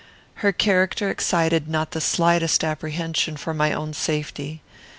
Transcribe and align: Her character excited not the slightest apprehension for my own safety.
Her 0.41 0.51
character 0.51 1.11
excited 1.11 1.67
not 1.67 1.91
the 1.91 2.01
slightest 2.01 2.63
apprehension 2.63 3.37
for 3.37 3.53
my 3.53 3.71
own 3.71 3.93
safety. 3.93 4.63